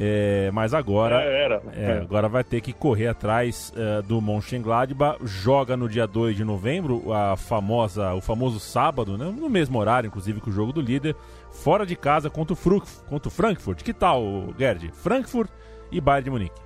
É, 0.00 0.48
mas 0.52 0.72
agora, 0.72 1.20
é, 1.20 1.44
era. 1.44 1.62
Agora 2.00 2.28
vai 2.28 2.44
ter 2.44 2.60
que 2.60 2.72
correr 2.72 3.08
atrás 3.08 3.72
uh, 3.74 4.00
do 4.04 4.20
Mönchengladbach. 4.20 5.18
Joga 5.24 5.76
no 5.76 5.88
dia 5.88 6.06
2 6.06 6.36
de 6.36 6.44
novembro, 6.44 7.12
a 7.12 7.36
famosa, 7.36 8.14
o 8.14 8.20
famoso 8.20 8.60
sábado, 8.60 9.18
né? 9.18 9.34
no 9.36 9.50
mesmo 9.50 9.76
horário, 9.76 10.06
inclusive, 10.06 10.40
que 10.40 10.48
o 10.48 10.52
jogo 10.52 10.72
do 10.72 10.80
líder, 10.80 11.16
fora 11.50 11.84
de 11.84 11.96
casa 11.96 12.30
contra 12.30 12.52
o, 12.52 12.56
Fru 12.56 12.82
contra 13.08 13.28
o 13.28 13.32
Frankfurt. 13.32 13.82
Que 13.82 13.92
tal, 13.92 14.22
Gerd? 14.58 14.90
Frankfurt 14.92 15.50
e 15.90 16.00
Bayern 16.00 16.24
de 16.24 16.30
Munique. 16.30 16.60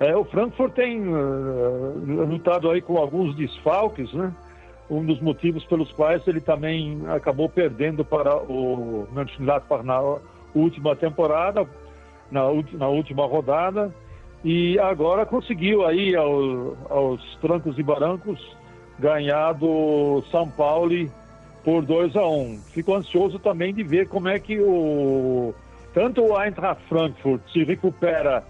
É, 0.00 0.16
o 0.16 0.24
Frankfurt 0.24 0.74
tem 0.74 1.06
uh, 1.08 2.26
lutado 2.28 2.70
aí 2.70 2.82
com 2.82 2.98
alguns 2.98 3.34
desfalques, 3.36 4.12
né? 4.12 4.32
Um 4.90 5.04
dos 5.04 5.20
motivos 5.20 5.64
pelos 5.64 5.90
quais 5.92 6.26
ele 6.26 6.40
também 6.40 7.00
acabou 7.08 7.48
perdendo 7.48 8.04
para 8.04 8.36
o 8.36 9.06
Mönchengladbach 9.12 9.82
na 9.82 9.98
última 10.54 10.94
temporada, 10.94 11.66
na, 12.30 12.42
na 12.72 12.88
última 12.88 13.24
rodada, 13.26 13.94
e 14.44 14.78
agora 14.78 15.24
conseguiu 15.24 15.86
aí 15.86 16.14
ao, 16.14 16.76
aos 16.90 17.36
trancos 17.40 17.78
e 17.78 17.82
barancos 17.82 18.38
ganhar 18.98 19.52
do 19.52 20.22
São 20.30 20.48
Paulo 20.48 20.92
por 21.64 21.84
2 21.84 22.14
a 22.14 22.26
1 22.26 22.40
um. 22.40 22.60
Fico 22.72 22.94
ansioso 22.94 23.38
também 23.38 23.72
de 23.74 23.82
ver 23.82 24.08
como 24.08 24.28
é 24.28 24.38
que 24.38 24.60
o 24.60 25.54
tanto 25.94 26.22
o 26.22 26.40
Eintracht 26.40 26.82
Frankfurt 26.88 27.40
se 27.52 27.64
recupera 27.64 28.44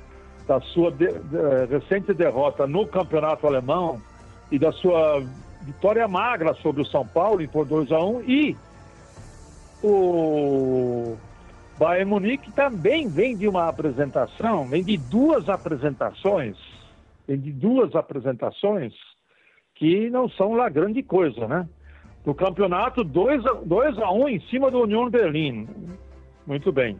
da 0.46 0.60
sua 0.60 0.90
de, 0.90 1.06
de, 1.06 1.66
recente 1.70 2.12
derrota 2.12 2.66
no 2.66 2.86
campeonato 2.86 3.46
alemão 3.46 4.00
e 4.50 4.58
da 4.58 4.72
sua 4.72 5.22
vitória 5.62 6.06
magra 6.08 6.54
sobre 6.54 6.82
o 6.82 6.86
São 6.86 7.06
Paulo 7.06 7.46
por 7.48 7.66
2 7.66 7.92
a 7.92 8.02
1 8.02 8.16
um, 8.16 8.22
e 8.22 8.56
o 9.82 11.16
Bayern 11.78 12.10
Munique 12.10 12.50
também 12.52 13.08
vem 13.08 13.36
de 13.36 13.46
uma 13.46 13.68
apresentação, 13.68 14.66
vem 14.66 14.82
de 14.82 14.96
duas 14.96 15.48
apresentações, 15.48 16.56
vem 17.26 17.38
de 17.38 17.52
duas 17.52 17.94
apresentações 17.94 18.92
que 19.74 20.08
não 20.10 20.28
são 20.28 20.54
lá 20.54 20.68
grande 20.68 21.02
coisa, 21.02 21.46
né? 21.48 21.68
No 22.24 22.34
campeonato, 22.34 23.04
2 23.04 23.46
a, 23.46 23.52
2 23.64 23.98
a 23.98 24.10
1 24.10 24.22
um 24.22 24.28
em 24.28 24.40
cima 24.40 24.70
do 24.70 24.80
Union 24.80 25.10
Berlim. 25.10 25.68
Muito 26.46 26.72
bem. 26.72 26.98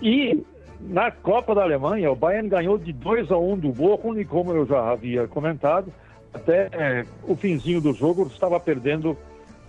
E 0.00 0.44
na 0.80 1.10
Copa 1.10 1.54
da 1.54 1.62
Alemanha, 1.62 2.10
o 2.10 2.16
Bayern 2.16 2.48
ganhou 2.48 2.76
de 2.76 2.92
2 2.92 3.30
a 3.30 3.36
1 3.36 3.52
um 3.52 3.56
do 3.56 3.70
Bochum 3.70 4.18
e 4.18 4.24
como 4.24 4.52
eu 4.52 4.66
já 4.66 4.90
havia 4.90 5.28
comentado, 5.28 5.92
até 6.34 6.68
é, 6.72 7.06
o 7.24 7.36
finzinho 7.36 7.80
do 7.80 7.92
jogo 7.92 8.26
estava 8.26 8.58
perdendo 8.58 9.16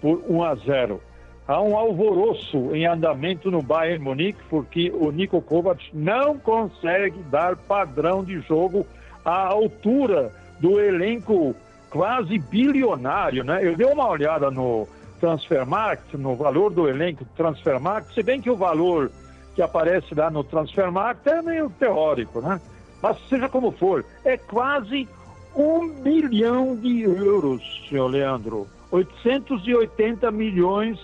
por 0.01 0.24
1 0.27 0.44
a 0.44 0.56
0. 0.56 1.01
Há 1.48 1.62
um 1.62 1.77
alvoroço 1.77 2.74
em 2.74 2.86
andamento 2.86 3.51
no 3.51 3.62
Bayern 3.62 4.03
Munique, 4.03 4.39
porque 4.50 4.92
o 4.92 5.12
Nico 5.12 5.42
Kovac 5.42 5.89
não 5.94 6.38
consegue 6.38 7.22
dar 7.30 7.58
padrão 7.58 8.24
de 8.24 8.39
jogo 8.39 8.86
à 9.25 9.48
altura 9.48 10.32
do 10.60 10.80
elenco 10.80 11.53
quase 11.93 12.39
bilionário, 12.39 13.43
né? 13.43 13.59
Eu 13.62 13.77
dei 13.77 13.85
uma 13.85 14.09
olhada 14.09 14.50
no 14.50 14.88
Transfermarkt, 15.19 16.17
no 16.17 16.35
valor 16.35 16.71
do 16.71 16.89
elenco 16.89 17.23
Transfermarkt, 17.38 18.15
se 18.15 18.23
bem 18.23 18.41
que 18.41 18.50
o 18.50 18.55
valor 18.55 19.12
que 19.53 19.62
aparece 19.62 20.15
lá 20.15 20.31
no 20.31 20.43
Transfermarkt 20.43 21.29
é 21.29 21.39
meio 21.43 21.69
teórico, 21.69 22.41
né? 22.41 22.59
Mas 23.00 23.17
seja 23.29 23.47
como 23.47 23.71
for, 23.71 24.03
é 24.25 24.35
quase 24.38 25.07
um 25.55 25.88
bilhão 26.01 26.75
de 26.75 27.01
euros, 27.01 27.62
senhor 27.88 28.07
Leandro. 28.07 28.67
880 28.89 30.31
milhões 30.31 30.97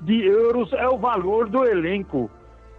de 0.00 0.24
euros 0.24 0.72
é 0.72 0.88
o 0.88 0.96
valor 0.96 1.46
do 1.46 1.62
elenco 1.62 2.30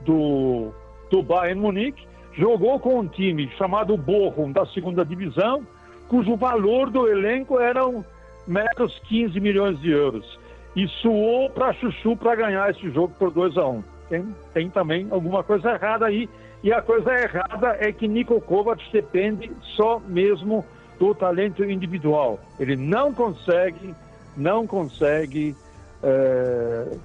do, 0.01 0.71
do 1.11 1.21
Bayern 1.21 1.61
Munique. 1.61 2.07
Jogou 2.33 2.79
com 2.79 2.99
um 2.99 3.07
time 3.07 3.47
chamado 3.59 3.95
Bochum, 3.95 4.51
da 4.51 4.65
segunda 4.65 5.05
divisão, 5.05 5.63
cujo 6.07 6.35
valor 6.35 6.89
do 6.89 7.07
elenco 7.07 7.59
eram 7.59 8.03
meros 8.47 8.97
15 9.07 9.39
milhões 9.39 9.79
de 9.79 9.91
euros. 9.91 10.39
E 10.75 10.87
suou 10.87 11.49
para 11.49 11.73
Chuchu 11.73 12.15
para 12.15 12.35
ganhar 12.35 12.69
esse 12.69 12.89
jogo 12.91 13.13
por 13.17 13.31
2 13.31 13.57
a 13.57 13.67
1 13.67 13.71
um. 13.71 13.83
tem, 14.09 14.35
tem 14.53 14.69
também 14.69 15.07
alguma 15.09 15.43
coisa 15.43 15.71
errada 15.71 16.05
aí. 16.05 16.29
E 16.63 16.71
a 16.71 16.81
coisa 16.81 17.11
errada 17.13 17.77
é 17.79 17.91
que 17.91 18.07
Nico 18.07 18.39
Kovac 18.41 18.83
depende 18.91 19.51
só 19.75 19.99
mesmo 19.99 20.65
do 20.99 21.13
talento 21.13 21.63
individual. 21.63 22.39
Ele 22.59 22.75
não 22.75 23.13
consegue, 23.13 23.93
não 24.35 24.65
consegue 24.65 25.55
é, 26.03 26.97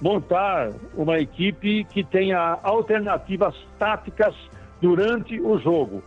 montar 0.00 0.70
uma 0.94 1.18
equipe 1.18 1.84
que 1.84 2.04
tenha 2.04 2.58
alternativas 2.62 3.54
táticas 3.78 4.34
durante 4.80 5.40
o 5.40 5.58
jogo. 5.58 6.02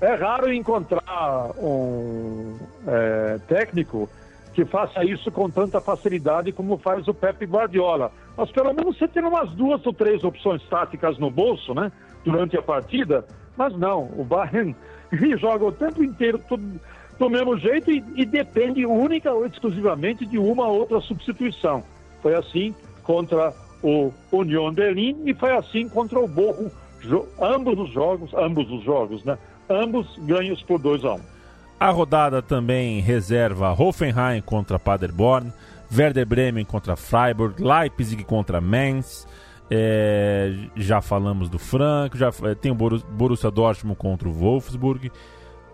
É 0.00 0.14
raro 0.14 0.52
encontrar 0.52 1.50
um 1.58 2.56
é, 2.86 3.38
técnico 3.48 4.08
que 4.52 4.64
faça 4.64 5.04
isso 5.04 5.30
com 5.30 5.50
tanta 5.50 5.80
facilidade 5.80 6.52
como 6.52 6.78
faz 6.78 7.06
o 7.08 7.14
Pepe 7.14 7.44
Guardiola. 7.44 8.10
Mas 8.36 8.50
pelo 8.50 8.72
menos 8.72 8.96
você 8.96 9.08
tem 9.08 9.22
umas 9.22 9.50
duas 9.50 9.84
ou 9.86 9.92
três 9.92 10.22
opções 10.24 10.62
táticas 10.68 11.18
no 11.18 11.30
bolso, 11.30 11.74
né? 11.74 11.90
Durante 12.24 12.56
a 12.56 12.62
partida. 12.62 13.24
Mas 13.56 13.76
não, 13.76 14.10
o 14.16 14.24
Bayern 14.24 14.74
joga 15.38 15.64
o 15.64 15.72
tempo 15.72 16.04
inteiro 16.04 16.38
tudo, 16.46 16.80
do 17.18 17.30
mesmo 17.30 17.58
jeito 17.58 17.90
e, 17.90 18.04
e 18.16 18.26
depende 18.26 18.84
única 18.84 19.32
ou 19.32 19.46
exclusivamente 19.46 20.26
de 20.26 20.38
uma 20.38 20.66
outra 20.68 21.00
substituição. 21.00 21.82
Foi 22.22 22.34
assim 22.34 22.74
contra 23.02 23.54
o 23.82 24.12
Union 24.32 24.72
Berlim 24.72 25.22
e 25.24 25.34
foi 25.34 25.52
assim 25.56 25.88
contra 25.88 26.18
o 26.18 26.28
Bochum, 26.28 26.70
ambos 27.40 27.78
os 27.78 27.90
jogos, 27.90 28.34
ambos 28.34 28.70
os 28.70 28.82
jogos, 28.82 29.24
né? 29.24 29.38
Ambos 29.68 30.06
ganhos 30.18 30.62
por 30.62 30.78
2 30.78 31.04
a 31.04 31.14
1 31.14 31.16
um. 31.16 31.20
A 31.78 31.90
rodada 31.90 32.40
também 32.40 33.00
reserva 33.00 33.70
Hoffenheim 33.72 34.40
contra 34.40 34.78
Paderborn, 34.78 35.52
Werder 35.94 36.26
Bremen 36.26 36.64
contra 36.64 36.96
Freiburg, 36.96 37.62
Leipzig 37.62 38.24
contra 38.24 38.60
Mainz. 38.60 39.26
É, 39.70 40.54
já 40.76 41.02
falamos 41.02 41.48
do 41.48 41.58
Franco, 41.58 42.16
já 42.16 42.30
é, 42.44 42.54
tem 42.54 42.70
o 42.70 42.74
Borussia 42.74 43.50
Dortmund 43.50 43.98
contra 43.98 44.28
o 44.28 44.32
Wolfsburg. 44.32 45.10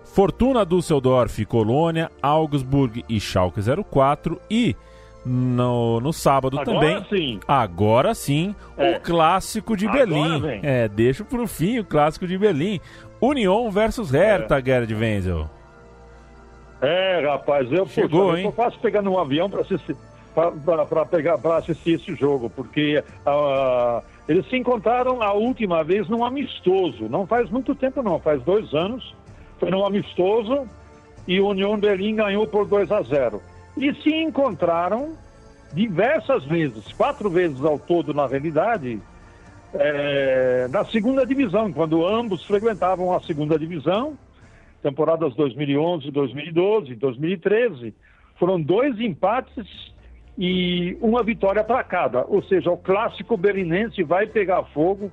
Fortuna 0.04 0.64
Düsseldorf, 0.66 1.44
Colônia, 1.46 2.10
Augsburg 2.20 3.04
e 3.08 3.20
Schalke 3.20 3.60
04 3.90 4.40
e 4.50 4.76
no, 5.24 6.00
no 6.00 6.12
sábado 6.12 6.58
agora 6.58 6.80
também. 6.80 7.06
Sim. 7.08 7.40
Agora 7.46 8.14
sim, 8.14 8.54
é. 8.76 8.96
o 8.96 9.00
clássico 9.00 9.76
de 9.76 9.86
agora 9.86 10.06
Berlim. 10.06 10.40
Vem. 10.40 10.60
É, 10.62 10.88
deixa 10.88 11.24
pro 11.24 11.46
fim 11.46 11.78
o 11.78 11.84
clássico 11.84 12.26
de 12.26 12.36
Berlim. 12.36 12.80
União 13.22 13.70
versus 13.70 14.10
Hertha, 14.10 14.58
é. 14.58 14.62
Gerd 14.64 14.92
Wenzel. 14.92 15.48
É, 16.80 17.24
rapaz, 17.24 17.70
eu, 17.70 17.86
Chegou, 17.86 18.30
poxa, 18.30 18.40
hein? 18.40 18.46
eu 18.46 18.52
faço 18.52 18.78
pegando 18.80 19.08
um 19.10 19.18
avião 19.18 19.48
para 19.48 19.60
assistir 19.60 19.96
para 20.34 21.04
pegar 21.04 21.36
para 21.36 21.58
assistir 21.58 22.00
esse 22.00 22.14
jogo, 22.14 22.48
porque 22.48 23.04
uh, 23.26 24.02
eles 24.26 24.48
se 24.48 24.56
encontraram 24.56 25.22
a 25.22 25.34
última 25.34 25.84
vez 25.84 26.08
num 26.08 26.24
amistoso. 26.24 27.06
Não 27.08 27.26
faz 27.26 27.50
muito 27.50 27.74
tempo, 27.74 28.02
não, 28.02 28.18
faz 28.18 28.42
dois 28.42 28.72
anos. 28.72 29.14
Foi 29.60 29.70
num 29.70 29.84
amistoso 29.84 30.66
e 31.28 31.38
o 31.38 31.48
União 31.48 31.78
Berlim 31.78 32.16
ganhou 32.16 32.46
por 32.46 32.66
2 32.66 32.90
a 32.90 33.02
0. 33.02 33.42
E 33.76 33.94
se 33.96 34.10
encontraram 34.10 35.12
diversas 35.72 36.44
vezes, 36.44 36.92
quatro 36.94 37.30
vezes 37.30 37.62
ao 37.62 37.78
todo 37.78 38.12
na 38.12 38.26
realidade, 38.26 39.00
é, 39.74 40.68
na 40.68 40.84
segunda 40.84 41.26
divisão, 41.26 41.72
quando 41.72 42.06
ambos 42.06 42.44
frequentavam 42.44 43.12
a 43.12 43.20
segunda 43.20 43.58
divisão, 43.58 44.18
temporadas 44.82 45.34
2011, 45.34 46.10
2012, 46.10 46.94
2013, 46.94 47.94
foram 48.38 48.60
dois 48.60 48.98
empates 49.00 49.92
e 50.36 50.96
uma 51.00 51.22
vitória 51.22 51.62
para 51.62 51.82
cada. 51.84 52.24
Ou 52.26 52.42
seja, 52.42 52.70
o 52.70 52.76
clássico 52.76 53.36
berlinense 53.36 54.02
vai 54.02 54.26
pegar 54.26 54.64
fogo, 54.64 55.10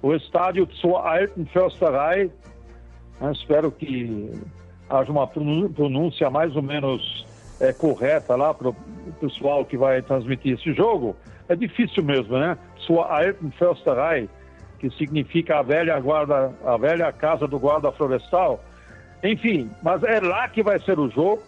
o 0.00 0.14
estádio 0.14 0.68
Zur 0.80 0.96
Alten 0.96 1.44
Försterei, 1.46 2.30
né, 3.20 3.32
espero 3.32 3.70
que 3.72 4.30
haja 4.88 5.10
uma 5.10 5.26
pronúncia 5.26 6.30
mais 6.30 6.54
ou 6.54 6.62
menos 6.62 7.26
é, 7.60 7.72
correta 7.72 8.36
lá 8.36 8.54
para 8.54 8.68
o 8.68 8.76
pessoal 9.20 9.64
que 9.64 9.76
vai 9.76 10.00
transmitir 10.00 10.54
esse 10.54 10.72
jogo, 10.72 11.16
é 11.48 11.56
difícil 11.56 12.04
mesmo, 12.04 12.38
né? 12.38 12.56
Sua 12.88 13.04
Alten 13.04 13.50
Försterei, 13.50 14.30
que 14.78 14.88
significa 14.96 15.58
a 15.58 15.62
velha 15.62 16.00
guarda, 16.00 16.50
a 16.64 16.76
velha 16.78 17.12
casa 17.12 17.46
do 17.46 17.58
guarda 17.58 17.92
florestal. 17.92 18.64
Enfim, 19.22 19.70
mas 19.82 20.02
é 20.02 20.20
lá 20.20 20.48
que 20.48 20.62
vai 20.62 20.80
ser 20.80 20.98
o 20.98 21.10
jogo. 21.10 21.42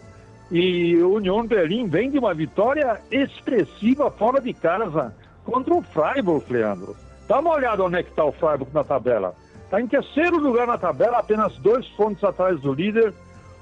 E 0.50 0.96
o 0.96 1.14
União 1.14 1.46
Berlim 1.46 1.88
vem 1.88 2.10
de 2.10 2.18
uma 2.18 2.34
vitória 2.34 3.00
expressiva 3.10 4.10
fora 4.10 4.40
de 4.40 4.52
casa 4.52 5.14
contra 5.44 5.72
o 5.72 5.80
Freiburg, 5.80 6.44
Leandro. 6.52 6.94
Dá 7.26 7.38
uma 7.38 7.54
olhada 7.54 7.84
onde 7.84 7.96
é 7.96 8.02
que 8.02 8.10
está 8.10 8.24
o 8.24 8.32
Freiburg 8.32 8.74
na 8.74 8.84
tabela. 8.84 9.34
Está 9.64 9.80
em 9.80 9.86
terceiro 9.86 10.38
lugar 10.38 10.66
na 10.66 10.76
tabela, 10.76 11.18
apenas 11.18 11.56
dois 11.58 11.86
pontos 11.90 12.22
atrás 12.22 12.60
do 12.60 12.74
líder. 12.74 13.14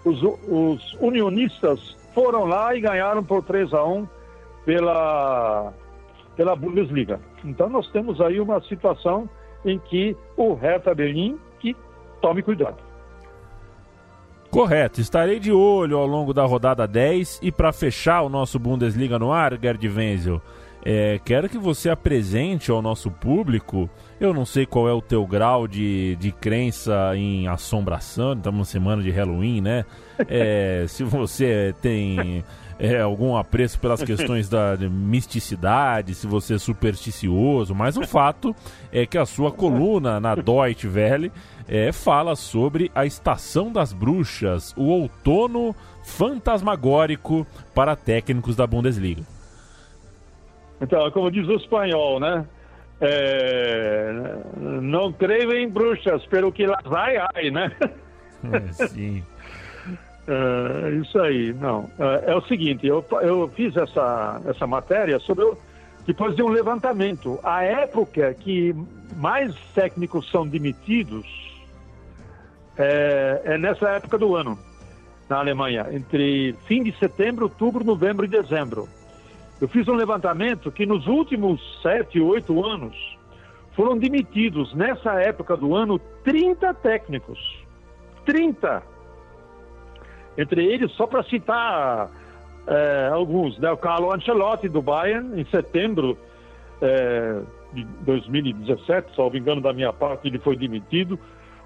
Os, 0.04 0.20
os 0.22 0.94
unionistas 1.00 1.96
foram 2.14 2.44
lá 2.46 2.74
e 2.74 2.80
ganharam 2.80 3.22
por 3.22 3.44
3 3.44 3.72
a 3.74 3.84
1 3.84 4.08
pela, 4.64 5.72
pela 6.38 6.54
Bundesliga. 6.54 7.20
Então 7.44 7.68
nós 7.68 7.90
temos 7.90 8.20
aí 8.20 8.40
uma 8.40 8.62
situação 8.62 9.28
em 9.64 9.76
que 9.76 10.16
o 10.36 10.54
Hertha 10.54 10.94
Berlim 10.94 11.36
que 11.58 11.76
tome 12.22 12.42
cuidado. 12.42 12.76
Correto, 14.48 15.00
estarei 15.00 15.40
de 15.40 15.50
olho 15.50 15.98
ao 15.98 16.06
longo 16.06 16.32
da 16.32 16.44
rodada 16.44 16.86
10 16.86 17.40
e 17.42 17.50
para 17.50 17.72
fechar 17.72 18.22
o 18.22 18.28
nosso 18.28 18.56
Bundesliga 18.56 19.18
no 19.18 19.32
ar, 19.32 19.58
Gerd 19.60 19.86
Wenzel, 19.88 20.40
é, 20.84 21.20
quero 21.24 21.48
que 21.48 21.58
você 21.58 21.90
apresente 21.90 22.70
ao 22.70 22.80
nosso 22.80 23.10
público, 23.10 23.90
eu 24.20 24.32
não 24.32 24.46
sei 24.46 24.64
qual 24.64 24.88
é 24.88 24.92
o 24.92 25.02
teu 25.02 25.26
grau 25.26 25.66
de, 25.66 26.16
de 26.16 26.30
crença 26.30 27.12
em 27.16 27.48
assombração, 27.48 28.32
estamos 28.32 28.60
na 28.60 28.64
semana 28.64 29.02
de 29.02 29.10
Halloween, 29.10 29.60
né? 29.60 29.84
É, 30.28 30.84
se 30.88 31.02
você 31.02 31.74
tem 31.82 32.44
é, 32.78 33.00
algum 33.00 33.36
apreço 33.36 33.78
pelas 33.78 34.02
questões 34.02 34.48
da 34.48 34.76
misticidade, 34.76 36.14
se 36.14 36.26
você 36.26 36.54
é 36.54 36.58
supersticioso, 36.58 37.74
mas 37.74 37.96
o 37.96 38.06
fato 38.06 38.54
é 38.92 39.04
que 39.04 39.18
a 39.18 39.26
sua 39.26 39.50
coluna 39.50 40.20
na 40.20 40.34
Deutsche 40.34 40.86
Welle 40.86 41.32
é, 41.66 41.90
fala 41.92 42.36
sobre 42.36 42.90
a 42.94 43.04
estação 43.04 43.72
das 43.72 43.92
bruxas, 43.92 44.72
o 44.76 44.84
outono 44.84 45.74
fantasmagórico 46.04 47.46
para 47.74 47.96
técnicos 47.96 48.54
da 48.54 48.66
Bundesliga. 48.66 49.22
Então, 50.80 51.10
como 51.10 51.30
diz 51.30 51.46
o 51.48 51.54
espanhol, 51.54 52.20
né? 52.20 52.46
É, 53.00 54.36
não 54.56 55.12
creio 55.12 55.52
em 55.52 55.68
bruxas, 55.68 56.24
pelo 56.26 56.52
que 56.52 56.66
lá 56.66 56.78
vai, 56.84 57.16
ai, 57.16 57.50
né? 57.50 57.72
É, 58.52 58.72
sim. 58.86 59.24
É, 60.30 60.90
isso 60.90 61.18
aí, 61.18 61.54
não. 61.54 61.88
É, 61.98 62.32
é, 62.32 62.36
o 62.36 62.42
seguinte, 62.42 62.86
eu, 62.86 63.02
eu 63.22 63.48
fiz 63.48 63.74
essa, 63.74 64.42
essa 64.44 64.66
matéria 64.66 65.18
sobre 65.20 65.50
depois 66.06 66.36
de 66.36 66.42
um 66.42 66.48
levantamento. 66.48 67.40
A 67.42 67.64
época 67.64 68.34
que 68.34 68.74
mais 69.16 69.54
técnicos 69.74 70.30
são 70.30 70.46
demitidos 70.46 71.26
é, 72.76 73.40
é 73.42 73.58
nessa 73.58 73.88
época 73.88 74.18
do 74.18 74.36
ano, 74.36 74.58
na 75.30 75.38
Alemanha, 75.38 75.86
entre 75.92 76.54
fim 76.66 76.82
de 76.82 76.92
setembro, 76.98 77.46
outubro, 77.46 77.82
novembro 77.82 78.26
e 78.26 78.28
dezembro. 78.28 78.86
Eu 79.58 79.66
fiz 79.66 79.88
um 79.88 79.94
levantamento 79.94 80.70
que 80.70 80.84
nos 80.84 81.06
últimos 81.06 81.58
sete, 81.82 82.20
oito 82.20 82.64
anos 82.64 82.94
foram 83.74 83.96
demitidos 83.96 84.74
nessa 84.74 85.14
época 85.22 85.56
do 85.56 85.74
ano 85.74 85.98
30 86.22 86.74
técnicos. 86.74 87.38
30 88.26 88.82
entre 90.38 90.64
eles, 90.64 90.92
só 90.92 91.06
para 91.06 91.24
citar 91.24 92.08
é, 92.66 93.10
alguns, 93.12 93.58
né? 93.58 93.70
o 93.72 93.76
Carlo 93.76 94.12
Ancelotti 94.12 94.68
do 94.68 94.80
Bayern, 94.80 95.38
em 95.38 95.44
setembro 95.46 96.16
é, 96.80 97.40
de 97.72 97.84
2017, 98.02 99.16
salvo 99.16 99.36
engano 99.36 99.60
da 99.60 99.72
minha 99.72 99.92
parte, 99.92 100.28
ele 100.28 100.38
foi 100.38 100.56
demitido. 100.56 101.18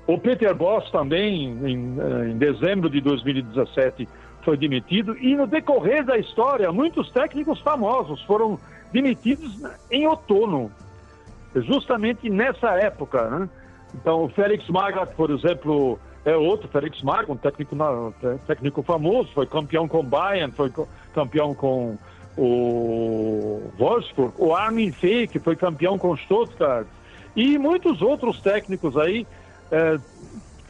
O 0.06 0.18
Peter 0.18 0.54
Boss 0.54 0.90
também, 0.90 1.50
em, 1.64 1.96
é, 2.00 2.30
em 2.30 2.38
dezembro 2.38 2.88
de 2.88 3.00
2017, 3.02 4.08
foi 4.42 4.56
demitido. 4.56 5.16
E 5.18 5.36
no 5.36 5.46
decorrer 5.46 6.04
da 6.04 6.16
história, 6.16 6.72
muitos 6.72 7.10
técnicos 7.10 7.60
famosos 7.60 8.22
foram 8.22 8.58
demitidos 8.90 9.62
em 9.90 10.06
outono, 10.06 10.72
justamente 11.54 12.30
nessa 12.30 12.70
época. 12.78 13.28
Né? 13.28 13.48
Então, 13.94 14.24
o 14.24 14.28
Félix 14.30 14.66
Magath, 14.68 15.14
por 15.14 15.30
exemplo, 15.30 15.98
é 16.24 16.36
outro, 16.36 16.68
Felix 16.68 17.02
Marco, 17.02 17.32
um 17.32 17.36
técnico, 17.36 17.76
técnico 18.46 18.82
famoso, 18.82 19.30
foi 19.32 19.46
campeão 19.46 19.88
com 19.88 20.00
o 20.00 20.02
Bayern, 20.02 20.52
foi 20.52 20.72
campeão 21.12 21.54
com 21.54 21.98
o 22.36 23.62
Wolfsburg, 23.78 24.34
o 24.38 24.54
Armin 24.54 24.92
Fee, 24.92 25.26
que 25.26 25.38
foi 25.38 25.56
campeão 25.56 25.98
com 25.98 26.10
o 26.10 26.16
Stuttgart, 26.16 26.86
e 27.34 27.58
muitos 27.58 28.00
outros 28.02 28.40
técnicos 28.40 28.96
aí 28.96 29.26
é, 29.70 29.98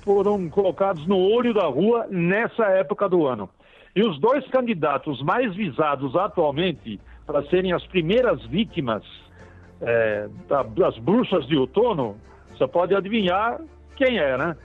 foram 0.02 0.48
colocados 0.48 1.06
no 1.06 1.18
olho 1.18 1.52
da 1.52 1.66
rua 1.66 2.06
nessa 2.10 2.64
época 2.66 3.08
do 3.08 3.26
ano. 3.26 3.48
E 3.94 4.02
os 4.02 4.18
dois 4.18 4.46
candidatos 4.48 5.22
mais 5.22 5.54
visados 5.54 6.16
atualmente 6.16 6.98
para 7.26 7.42
serem 7.44 7.72
as 7.72 7.86
primeiras 7.86 8.42
vítimas 8.46 9.02
é, 9.80 10.28
das 10.74 10.96
bruxas 10.98 11.46
de 11.46 11.56
outono, 11.56 12.16
você 12.50 12.66
pode 12.66 12.94
adivinhar 12.94 13.60
quem 13.96 14.18
é, 14.18 14.38
né? 14.38 14.56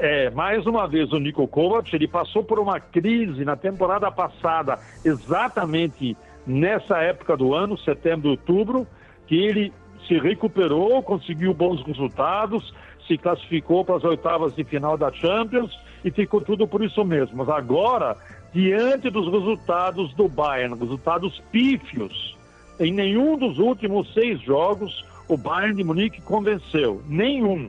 É, 0.00 0.30
mais 0.30 0.64
uma 0.64 0.86
vez 0.86 1.12
o 1.12 1.18
Nico 1.18 1.46
Kovac, 1.48 1.94
ele 1.94 2.06
passou 2.06 2.44
por 2.44 2.60
uma 2.60 2.78
crise 2.78 3.44
na 3.44 3.56
temporada 3.56 4.10
passada, 4.12 4.78
exatamente 5.04 6.16
nessa 6.46 6.98
época 6.98 7.36
do 7.36 7.52
ano, 7.52 7.76
setembro, 7.76 8.30
outubro, 8.30 8.86
que 9.26 9.36
ele 9.36 9.72
se 10.06 10.16
recuperou, 10.18 11.02
conseguiu 11.02 11.52
bons 11.52 11.82
resultados, 11.84 12.72
se 13.08 13.18
classificou 13.18 13.84
para 13.84 13.96
as 13.96 14.04
oitavas 14.04 14.54
de 14.54 14.62
final 14.62 14.96
da 14.96 15.12
Champions 15.12 15.76
e 16.04 16.12
ficou 16.12 16.40
tudo 16.40 16.66
por 16.68 16.82
isso 16.82 17.04
mesmo. 17.04 17.38
Mas 17.38 17.48
agora, 17.48 18.16
diante 18.52 19.10
dos 19.10 19.26
resultados 19.30 20.14
do 20.14 20.28
Bayern, 20.28 20.78
resultados 20.78 21.42
pífios, 21.50 22.36
em 22.78 22.92
nenhum 22.92 23.36
dos 23.36 23.58
últimos 23.58 24.12
seis 24.14 24.40
jogos 24.40 25.04
o 25.26 25.36
Bayern 25.36 25.74
de 25.74 25.84
Munique 25.84 26.22
convenceu, 26.22 27.02
nenhum. 27.06 27.68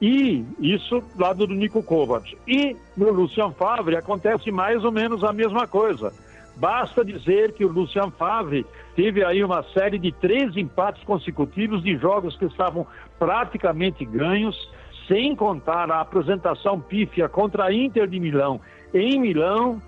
E 0.00 0.44
isso 0.60 1.02
lado 1.18 1.46
do 1.46 1.54
Nico 1.54 1.82
Kovac. 1.82 2.36
E 2.46 2.76
no 2.96 3.10
Lucian 3.10 3.50
Favre 3.52 3.96
acontece 3.96 4.50
mais 4.50 4.84
ou 4.84 4.92
menos 4.92 5.24
a 5.24 5.32
mesma 5.32 5.66
coisa. 5.66 6.12
Basta 6.56 7.04
dizer 7.04 7.52
que 7.52 7.64
o 7.64 7.72
Lucian 7.72 8.10
Favre 8.10 8.66
teve 8.94 9.24
aí 9.24 9.42
uma 9.44 9.62
série 9.62 9.98
de 9.98 10.12
três 10.12 10.56
empates 10.56 11.02
consecutivos 11.04 11.82
de 11.82 11.96
jogos 11.96 12.36
que 12.36 12.46
estavam 12.46 12.86
praticamente 13.18 14.04
ganhos, 14.04 14.70
sem 15.06 15.36
contar 15.36 15.90
a 15.90 16.00
apresentação 16.00 16.80
pífia 16.80 17.28
contra 17.28 17.64
a 17.64 17.72
Inter 17.72 18.06
de 18.06 18.18
Milão 18.18 18.60
em 18.92 19.20
Milão. 19.20 19.80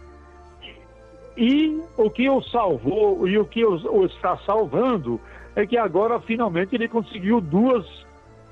E 1.36 1.80
o 1.96 2.10
que 2.10 2.28
o 2.28 2.42
salvou 2.42 3.26
e 3.26 3.38
o 3.38 3.44
que 3.44 3.64
o 3.64 4.04
está 4.04 4.36
salvando 4.38 5.20
é 5.54 5.66
que 5.66 5.76
agora 5.76 6.20
finalmente 6.20 6.74
ele 6.74 6.88
conseguiu 6.88 7.40
duas 7.40 7.86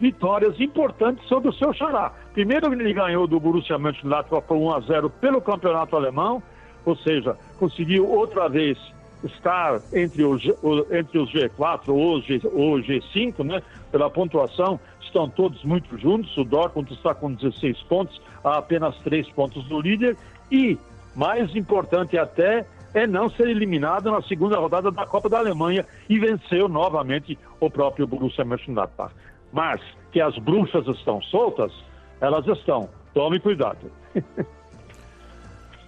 vitórias 0.01 0.59
importantes 0.61 1.27
sobre 1.27 1.49
o 1.49 1.53
seu 1.53 1.73
xará. 1.73 2.13
Primeiro 2.33 2.73
ele 2.73 2.93
ganhou 2.93 3.27
do 3.27 3.41
Borussia 3.41 3.79
Mönchengladbach 3.79 4.47
por 4.47 4.57
1 4.57 4.75
a 4.75 4.81
0 4.81 5.11
pelo 5.11 5.41
campeonato 5.41 5.97
alemão, 5.97 6.43
ou 6.85 6.97
seja, 6.97 7.37
conseguiu 7.59 8.09
outra 8.09 8.49
vez 8.49 8.79
estar 9.25 9.81
entre 9.93 10.25
os, 10.25 10.43
entre 10.91 11.19
os 11.19 11.33
G4 11.33 11.89
ou, 11.89 12.21
G, 12.21 12.41
ou 12.45 12.77
G5, 12.77 13.45
né? 13.45 13.63
Pela 13.91 14.11
pontuação, 14.11 14.79
estão 15.01 15.29
todos 15.29 15.65
muito 15.65 15.97
juntos. 15.99 16.37
O 16.37 16.45
Dortmund 16.45 16.93
está 16.93 17.15
com 17.15 17.33
16 17.33 17.83
pontos, 17.85 18.21
a 18.45 18.59
apenas 18.59 18.97
3 18.99 19.29
pontos 19.31 19.65
do 19.65 19.81
líder. 19.81 20.17
E, 20.51 20.79
mais 21.15 21.55
importante 21.57 22.19
até, 22.19 22.67
é 22.95 23.07
não 23.07 23.29
ser 23.31 23.49
eliminado 23.49 24.11
na 24.11 24.23
segunda 24.23 24.59
rodada 24.59 24.91
da 24.91 25.07
Copa 25.07 25.29
da 25.29 25.39
Alemanha 25.39 25.85
e 26.09 26.19
venceu 26.19 26.69
novamente 26.69 27.39
o 27.61 27.71
próprio 27.71 28.07
Borussia 28.07 28.45
Mönchengladbach. 28.45 29.13
Mas 29.57 29.81
que 30.13 30.21
as 30.21 30.37
bruxas 30.37 30.87
estão 30.87 31.23
soltas, 31.23 31.73
elas 32.21 32.47
estão. 32.47 32.91
Tome 33.15 33.41
cuidado. 33.41 33.91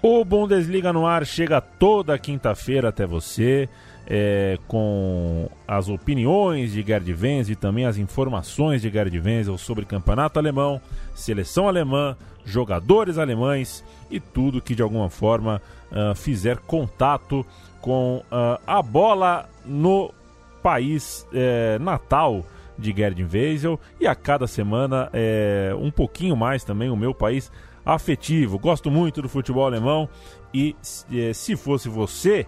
O 0.00 0.24
Bundesliga 0.24 0.92
no 0.92 1.04
ar 1.04 1.26
chega 1.26 1.60
toda 1.60 2.16
quinta-feira 2.16 2.90
até 2.90 3.04
você, 3.04 3.68
é, 4.06 4.56
com 4.68 5.50
as 5.66 5.88
opiniões 5.88 6.70
de 6.72 6.82
Gerd 6.82 7.12
Wenzel 7.12 7.54
e 7.54 7.56
também 7.56 7.84
as 7.84 7.98
informações 7.98 8.80
de 8.80 8.90
Gerd 8.90 9.18
Wenzel 9.18 9.58
sobre 9.58 9.84
campeonato 9.84 10.38
alemão, 10.38 10.80
seleção 11.16 11.66
alemã, 11.66 12.16
jogadores 12.44 13.18
alemães 13.18 13.84
e 14.08 14.20
tudo 14.20 14.62
que 14.62 14.76
de 14.76 14.82
alguma 14.82 15.10
forma 15.10 15.60
uh, 15.90 16.14
fizer 16.14 16.58
contato 16.58 17.44
com 17.80 18.22
uh, 18.30 18.62
a 18.64 18.80
bola 18.80 19.48
no 19.66 20.14
país 20.62 21.26
uh, 21.32 21.82
natal 21.82 22.44
de 22.78 22.92
Gerd 22.96 23.20
Wenzel 23.22 23.78
e 24.00 24.06
a 24.06 24.14
cada 24.14 24.46
semana 24.46 25.10
é, 25.12 25.74
um 25.78 25.90
pouquinho 25.90 26.36
mais 26.36 26.64
também 26.64 26.88
o 26.88 26.96
meu 26.96 27.12
país 27.12 27.50
afetivo. 27.84 28.58
Gosto 28.58 28.90
muito 28.90 29.22
do 29.22 29.28
futebol 29.28 29.66
alemão 29.66 30.08
e 30.52 30.76
eh, 31.12 31.32
se 31.32 31.56
fosse 31.56 31.88
você, 31.88 32.46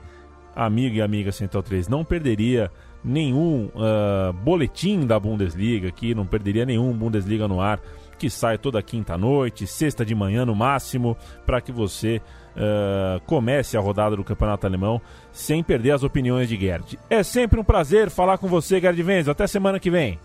amigo 0.54 0.96
e 0.96 1.02
amiga 1.02 1.32
Central 1.32 1.62
3, 1.62 1.88
não 1.88 2.04
perderia 2.04 2.70
nenhum 3.02 3.70
uh, 3.74 4.32
boletim 4.44 5.06
da 5.06 5.18
Bundesliga 5.18 5.88
aqui, 5.88 6.14
não 6.14 6.26
perderia 6.26 6.66
nenhum 6.66 6.92
Bundesliga 6.92 7.48
no 7.48 7.58
ar 7.58 7.80
que 8.18 8.28
sai 8.28 8.58
toda 8.58 8.82
quinta 8.82 9.16
noite, 9.16 9.66
sexta 9.66 10.04
de 10.04 10.14
manhã 10.14 10.44
no 10.44 10.54
máximo, 10.54 11.16
para 11.46 11.58
que 11.62 11.72
você 11.72 12.20
uh, 12.56 13.20
comece 13.26 13.76
a 13.76 13.80
rodada 13.80 14.16
do 14.16 14.24
Campeonato 14.24 14.66
Alemão 14.66 15.00
sem 15.32 15.62
perder 15.62 15.92
as 15.92 16.02
opiniões 16.02 16.48
de 16.48 16.56
Gerd. 16.56 16.98
É 17.08 17.22
sempre 17.22 17.58
um 17.60 17.64
prazer 17.64 18.10
falar 18.10 18.38
com 18.38 18.48
você, 18.48 18.80
Gerd 18.80 19.02
Wenzel. 19.02 19.32
Até 19.32 19.46
semana 19.46 19.78
que 19.78 19.90
vem. 19.90 20.18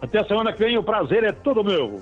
Até 0.00 0.24
semana 0.24 0.52
que 0.52 0.64
vem, 0.64 0.78
o 0.78 0.82
prazer 0.82 1.24
é 1.24 1.32
todo 1.32 1.62
meu. 1.62 2.00